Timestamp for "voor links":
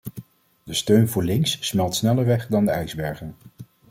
1.09-1.57